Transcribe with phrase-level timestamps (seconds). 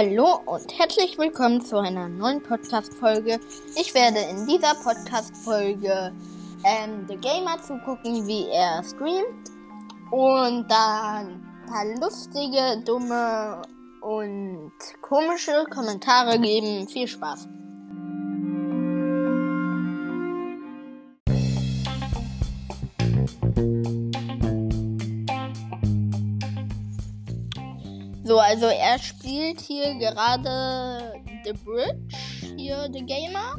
[0.00, 3.40] Hallo und herzlich willkommen zu einer neuen Podcast-Folge.
[3.74, 6.12] Ich werde in dieser Podcast-Folge
[6.64, 9.50] ähm, The Gamer zugucken, wie er streamt
[10.12, 13.60] und dann ein paar lustige, dumme
[14.00, 14.70] und
[15.02, 16.86] komische Kommentare geben.
[16.86, 17.48] Viel Spaß!
[28.60, 31.12] Also er spielt hier gerade
[31.44, 32.16] The Bridge,
[32.56, 33.54] hier The Gamer.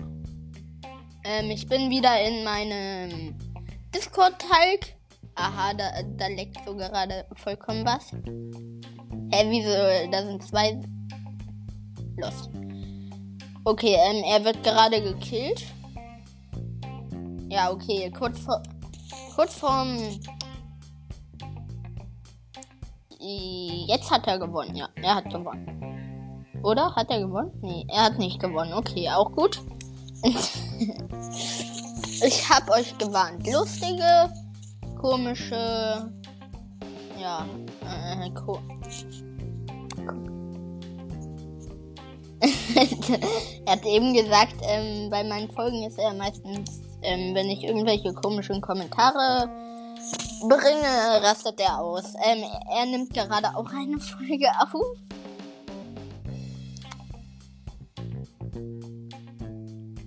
[1.23, 3.33] Ähm, ich bin wieder in meinem
[3.95, 4.97] Discord-Teig.
[5.35, 5.85] Aha, da,
[6.17, 8.11] da leckt so gerade vollkommen was.
[9.31, 10.11] Hä, wieso?
[10.11, 10.77] Da sind zwei.
[12.17, 12.49] Los.
[13.63, 15.63] Okay, ähm, er wird gerade gekillt.
[17.47, 18.61] Ja, okay, kurz vor.
[19.33, 20.19] Kurz vorm
[23.19, 24.87] Jetzt hat er gewonnen, ja.
[24.95, 26.45] Er hat gewonnen.
[26.63, 26.95] Oder?
[26.95, 27.51] Hat er gewonnen?
[27.61, 28.73] Nee, er hat nicht gewonnen.
[28.73, 29.61] Okay, auch gut.
[32.23, 33.45] ich hab euch gewarnt.
[33.45, 34.33] Lustige,
[34.99, 36.09] komische.
[37.19, 37.45] Ja.
[37.83, 38.59] Äh, ko
[43.65, 48.13] er hat eben gesagt, ähm, bei meinen Folgen ist er meistens, ähm, wenn ich irgendwelche
[48.13, 49.49] komischen Kommentare
[50.41, 52.13] bringe, rastet er aus.
[52.23, 54.97] Ähm, er nimmt gerade auch eine Folge auf.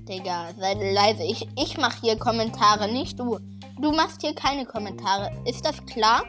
[0.08, 1.22] Digga, sei leise.
[1.22, 3.38] Ich, ich mache hier Kommentare, nicht du.
[3.80, 5.30] Du machst hier keine Kommentare.
[5.46, 6.22] Ist das klar?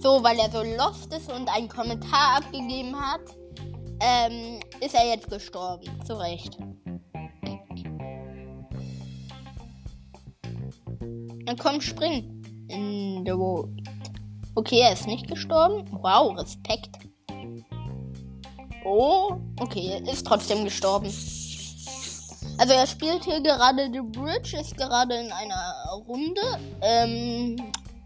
[0.00, 3.20] So, weil er so lost ist und einen Kommentar abgegeben hat,
[4.00, 5.86] ähm, ist er jetzt gestorben.
[6.06, 6.56] Zu Recht.
[11.48, 12.42] Dann komm, spring.
[12.68, 13.70] In the world.
[14.54, 15.82] Okay, er ist nicht gestorben.
[15.92, 16.90] Wow, Respekt.
[18.84, 21.06] Oh, okay, er ist trotzdem gestorben.
[22.58, 25.74] Also er spielt hier gerade The Bridge, ist gerade in einer
[26.06, 26.42] Runde.
[26.82, 27.56] Ähm,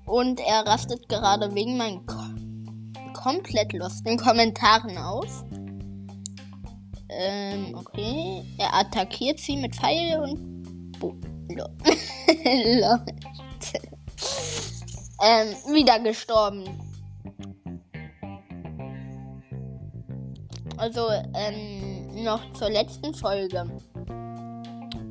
[0.06, 2.22] und er rastet gerade wegen meinen ko
[3.12, 5.42] komplett lustigen Kommentaren aus.
[7.08, 8.44] Ähm, okay.
[8.58, 10.51] Er attackiert sie mit Pfeil und...
[15.24, 16.64] Ähm, wieder gestorben.
[20.76, 23.64] Also, ähm, noch zur letzten Folge.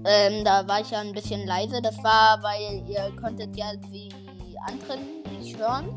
[0.06, 1.81] Ähm, da war ich ja ein bisschen leise.
[1.81, 4.09] Das war, weil ihr konntet ja die
[4.68, 5.88] anderen nicht hören.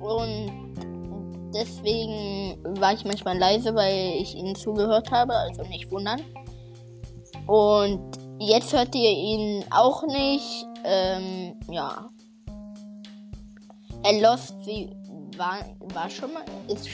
[0.00, 5.34] Und deswegen war ich manchmal leise, weil ich ihnen zugehört habe.
[5.34, 6.22] Also nicht wundern.
[7.46, 10.66] Und jetzt hört ihr ihn auch nicht.
[10.84, 12.08] Ähm, ja.
[14.02, 14.90] Er lost sie
[15.36, 15.58] war,
[15.94, 16.44] war schon mal.
[16.68, 16.88] Ist,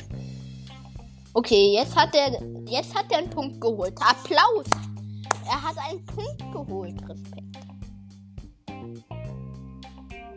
[1.35, 3.95] okay, jetzt hat er jetzt hat er einen Punkt geholt.
[4.01, 4.67] Applaus!
[5.47, 6.97] Er hat einen Punkt geholt.
[7.09, 7.59] Respekt.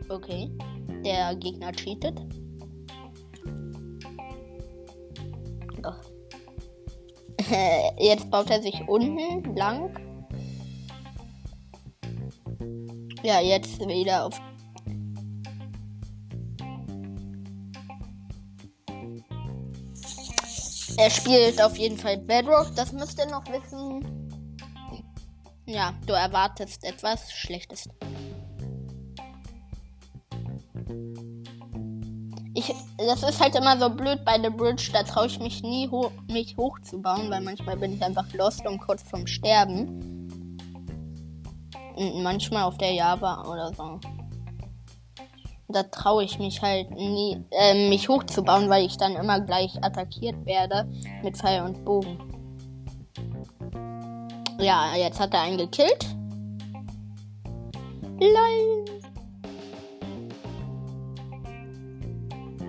[0.10, 0.52] Okay.
[1.06, 2.20] Der Gegner cheatet.
[5.86, 5.94] Oh.
[8.00, 9.94] Jetzt baut er sich unten lang.
[13.24, 14.40] Ja, jetzt wieder auf.
[20.98, 24.30] Er spielt auf jeden Fall Bedrock, das müsst ihr noch wissen.
[25.66, 27.88] Ja, du erwartest etwas Schlechtes.
[32.54, 35.90] Ich, das ist halt immer so blöd bei The Bridge, da traue ich mich nie,
[35.90, 40.23] ho mich hochzubauen, weil manchmal bin ich einfach lost und kurz vorm Sterben.
[41.98, 44.00] Manchmal auf der Java oder so.
[45.68, 50.46] Da traue ich mich halt nie, äh, mich hochzubauen, weil ich dann immer gleich attackiert
[50.46, 50.88] werde
[51.24, 52.18] mit Pfeil und Bogen.
[54.60, 56.06] Ja, jetzt hat er einen gekillt.
[58.20, 58.86] Lol.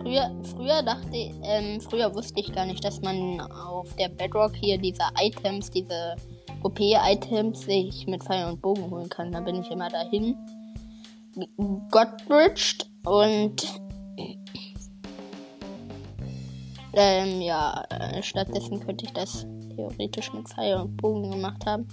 [0.02, 4.76] Früher, früher dachte ähm, früher wusste ich gar nicht, dass man auf der Bedrock hier
[4.76, 6.16] diese Items, diese
[6.64, 9.30] OP-Items sich mit Pfeil und Bogen holen kann.
[9.32, 10.34] Da bin ich immer dahin.
[11.90, 13.80] Godbridged und
[16.94, 21.86] ähm, ja, äh, stattdessen könnte ich das theoretisch mit Pfeil und Bogen gemacht haben.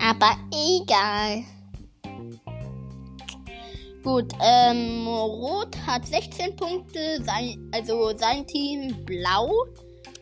[0.00, 1.42] Aber egal.
[4.02, 9.48] Gut, ähm, Rot hat 16 Punkte, sein, also sein Team Blau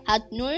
[0.06, 0.50] hat 0,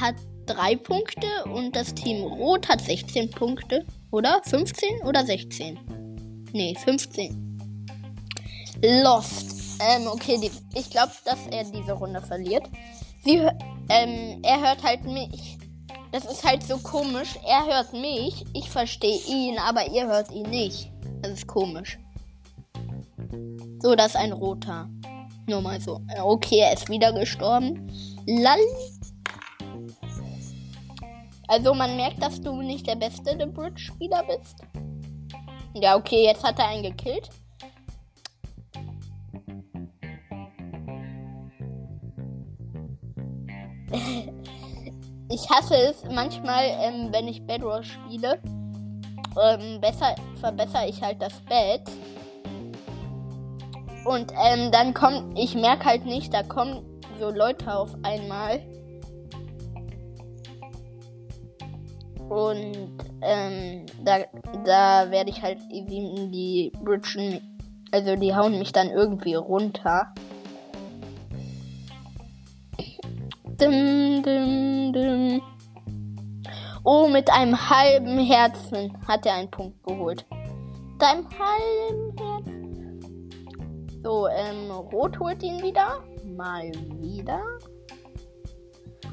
[0.00, 0.14] hat
[0.54, 3.84] 3 Punkte und das Team Rot hat 16 Punkte.
[4.10, 4.40] Oder?
[4.44, 5.78] 15 oder 16?
[6.52, 7.58] Nee, 15.
[8.82, 9.80] Lost.
[9.80, 12.68] Ähm, okay, die, ich glaube, dass er diese Runde verliert.
[13.24, 13.36] Sie,
[13.88, 15.58] ähm, er hört halt mich.
[16.10, 17.38] Das ist halt so komisch.
[17.46, 20.90] Er hört mich, ich verstehe ihn, aber ihr hört ihn nicht.
[21.22, 21.98] Das ist komisch.
[23.80, 24.90] So, das ist ein roter.
[25.46, 26.00] Nur mal so.
[26.22, 27.90] Okay, er ist wieder gestorben.
[28.26, 28.58] Lall.
[31.52, 34.56] Also man merkt, dass du nicht der beste The Bridge-Spieler bist.
[35.74, 37.28] Ja, okay, jetzt hat er einen gekillt.
[45.28, 48.40] ich hasse es manchmal, ähm, wenn ich Bedrock spiele.
[49.38, 51.82] Ähm, besser verbessere ich halt das Bett.
[54.06, 56.80] Und ähm, dann kommt, ich merke halt nicht, da kommen
[57.20, 58.71] so Leute auf einmal.
[62.32, 62.88] Und
[63.20, 64.20] ähm, da,
[64.64, 67.58] da werde ich halt irgendwie die Bridgen,
[67.90, 70.14] also die hauen mich dann irgendwie runter.
[73.60, 75.42] Dim, dim, dim.
[76.84, 80.24] Oh, mit einem halben Herzen hat er einen Punkt geholt.
[80.30, 83.30] Mit einem halben Herzen.
[84.02, 86.02] So, ähm, Rot holt ihn wieder.
[86.34, 87.42] Mal wieder.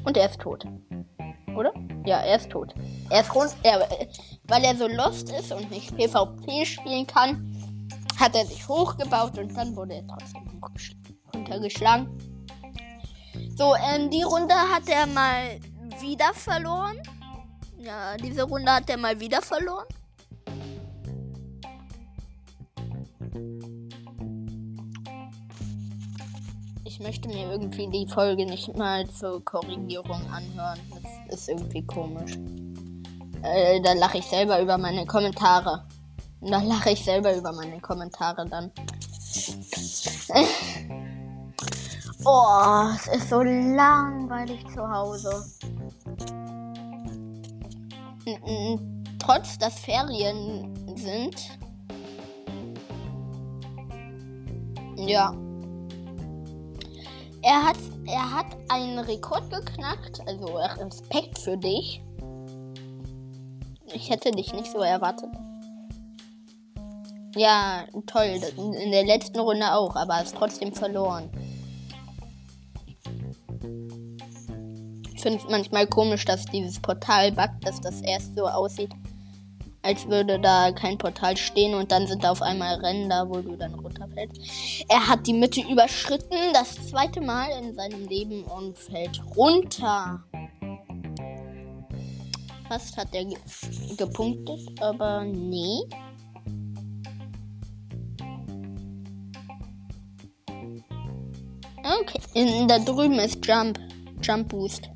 [0.04, 0.64] Und er ist tot.
[1.56, 1.72] Oder?
[2.06, 2.74] Ja, er ist tot.
[3.10, 3.54] Er ist rund.
[3.62, 3.86] Er,
[4.44, 7.54] weil er so lost ist und nicht PvP spielen kann,
[8.18, 10.42] hat er sich hochgebaut und dann wurde er trotzdem
[11.34, 12.08] runtergeschlagen.
[13.56, 15.58] So, ähm, die Runde hat er mal
[16.00, 16.96] wieder verloren.
[17.78, 19.86] Ja, diese Runde hat er mal wieder verloren.
[27.00, 30.78] Ich möchte mir irgendwie die Folge nicht mal zur Korrigierung anhören.
[31.30, 32.36] Das ist irgendwie komisch.
[33.42, 35.86] Äh, da lache ich selber über meine Kommentare.
[36.42, 38.70] Da lache ich selber über meine Kommentare dann.
[42.26, 45.42] oh, es ist so langweilig zu Hause
[49.18, 51.58] trotz dass Ferien sind.
[54.96, 55.34] Ja.
[57.42, 57.76] Er hat,
[58.06, 60.20] er hat einen Rekord geknackt.
[60.26, 62.02] Also Respekt für dich.
[63.92, 65.30] Ich hätte dich nicht so erwartet.
[67.36, 68.40] Ja, toll.
[68.56, 71.30] In der letzten Runde auch, aber hast trotzdem verloren.
[75.20, 78.90] finde es manchmal komisch, dass dieses Portal buggt, dass das erst so aussieht,
[79.82, 83.56] als würde da kein Portal stehen und dann sind da auf einmal Ränder, wo du
[83.56, 84.40] dann runterfällst.
[84.88, 90.22] Er hat die Mitte überschritten, das zweite Mal in seinem Leben und fällt runter.
[92.68, 93.36] Fast hat er ge
[93.96, 95.80] gepunktet, aber nee.
[101.82, 103.80] Okay, da drüben ist Jump.
[104.22, 104.90] Jump Boost.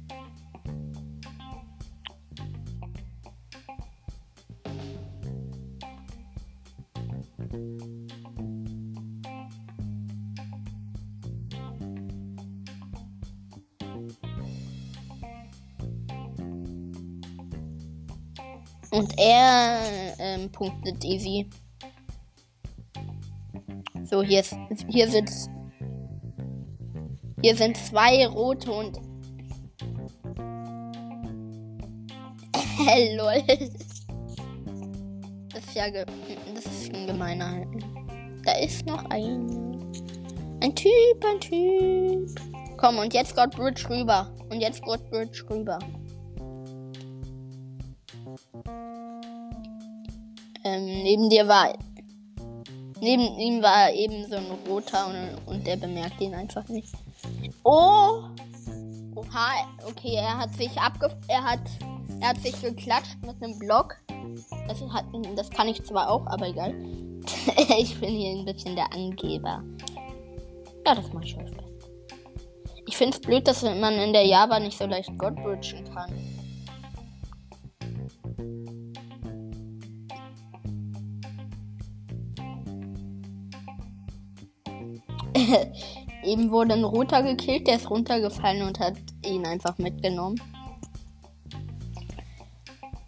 [18.95, 19.81] Und er
[20.21, 21.51] ähm, punktet easy.
[24.05, 24.55] So, hier, ist,
[24.89, 25.51] hier sitzt.
[27.43, 28.95] Hier sind zwei rote und.
[33.17, 33.43] Lol.
[35.53, 36.05] Das ist ja ge
[36.55, 37.67] das ist ein gemeiner.
[38.45, 39.83] Da ist noch ein.
[40.61, 42.31] Ein Typ, ein Typ.
[42.77, 44.33] Komm, und jetzt Gott Bridge rüber.
[44.51, 45.81] Und jetzt Gott Bridge rüber.
[50.65, 51.77] Ähm, neben dir war.
[53.01, 56.95] Neben ihm war eben so ein roter und, und der bemerkt ihn einfach nicht.
[57.63, 58.23] Oh!
[59.15, 59.53] Oha,
[59.87, 61.09] okay, er hat sich abge.
[61.29, 61.61] Er hat.
[62.21, 63.97] Er hat sich geklatscht mit einem Block.
[64.69, 65.05] Das, hat,
[65.37, 66.75] das kann ich zwar auch, aber egal.
[67.79, 69.63] ich bin hier ein bisschen der Angeber.
[70.87, 71.65] Ja, das mache ich öfter.
[72.87, 76.13] Ich finde es blöd, dass man in der Java nicht so leicht Godbridgen kann.
[86.25, 90.41] Eben wurde ein roter gekillt, der ist runtergefallen und hat ihn einfach mitgenommen.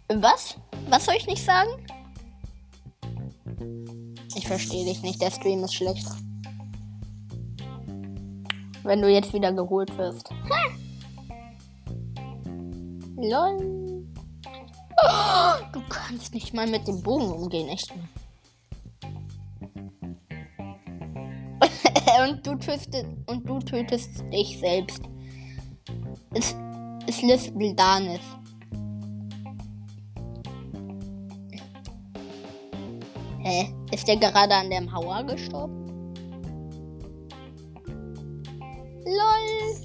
[0.09, 0.57] Was?
[0.89, 1.69] Was soll ich nicht sagen?
[4.35, 6.07] Ich verstehe dich nicht, der Stream ist schlecht.
[8.83, 10.29] Wenn du jetzt wieder geholt wirst.
[10.29, 10.69] Ha!
[13.17, 14.05] Lol.
[15.03, 17.91] Oh, du kannst nicht mal mit dem Bogen umgehen, echt.
[22.27, 25.01] Und du tötest und du tötest dich selbst.
[26.33, 26.55] Es,
[27.07, 28.19] ist Liz Bildanis.
[33.39, 33.73] Hä?
[33.91, 35.85] Ist der gerade an der Mauer gestorben?
[39.05, 39.77] LOL.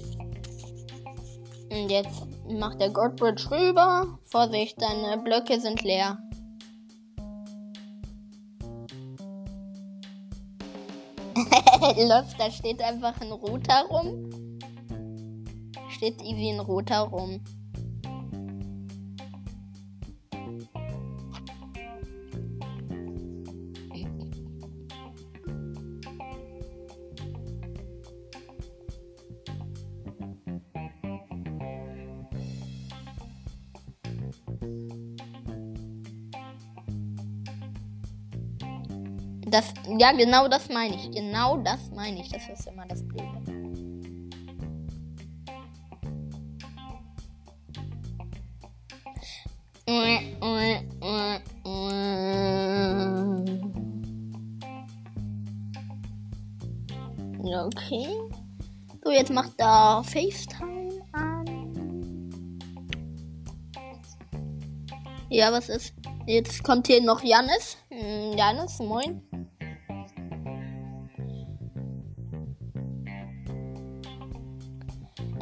[1.71, 4.19] Und jetzt macht der Godbridge rüber.
[4.25, 6.17] Vorsicht, deine Blöcke sind leer.
[11.91, 14.29] Los, da steht einfach ein roter rum.
[15.89, 17.41] Steht easy ein roter rum.
[39.47, 41.11] Das, ja, genau das meine ich.
[41.11, 42.29] Genau das meine ich.
[42.29, 43.63] Das ist immer das Blöde.
[57.65, 58.07] Okay.
[59.03, 62.59] So, jetzt macht da FaceTime an.
[65.29, 65.93] Ja, was ist?
[66.25, 67.77] Jetzt kommt hier noch Janis.
[67.89, 69.21] Hm, Janis, moin.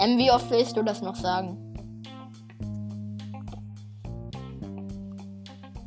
[0.01, 1.58] Ähm, wie oft willst du das noch sagen?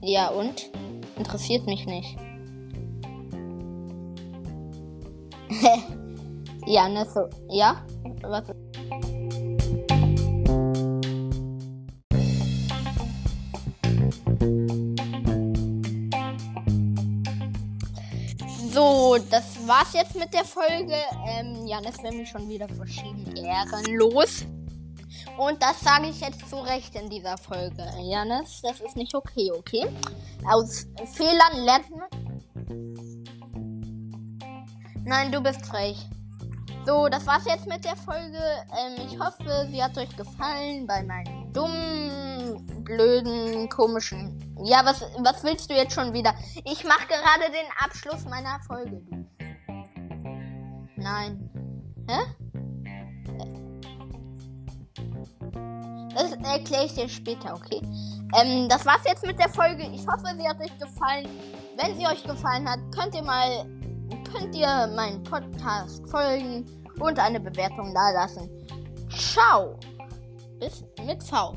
[0.00, 0.70] Ja, und?
[1.16, 2.16] Interessiert mich nicht.
[6.66, 7.28] ja, ne, so.
[7.48, 7.84] Ja?
[8.22, 8.44] Was?
[19.64, 20.94] Das war's jetzt mit der Folge.
[21.26, 24.44] Ähm, ja, das wäre mir schon wieder verschieden ehrenlos.
[25.38, 27.82] Und das sage ich jetzt zu Recht in dieser Folge.
[28.02, 29.86] Janis, das ist nicht okay, okay?
[30.46, 32.08] Aus Fehlern lernt man.
[35.04, 35.98] Nein, du bist frech.
[36.84, 38.38] So, das war's jetzt mit der Folge.
[38.78, 44.38] Ähm, ich hoffe, sie hat euch gefallen bei meinen dummen, blöden, komischen.
[44.64, 46.34] Ja, was, was willst du jetzt schon wieder?
[46.64, 49.00] Ich mache gerade den Abschluss meiner Folge.
[51.04, 51.50] Nein.
[52.08, 52.20] Hä?
[56.14, 57.82] Das erkläre ich dir später, okay?
[58.34, 59.82] Ähm, das war's jetzt mit der Folge.
[59.92, 61.28] Ich hoffe, sie hat euch gefallen.
[61.76, 63.66] Wenn sie euch gefallen hat, könnt ihr mal
[64.32, 66.64] könnt ihr meinen Podcast folgen
[66.98, 68.48] und eine Bewertung da lassen.
[69.10, 69.78] Ciao.
[70.58, 71.52] Bis mit V.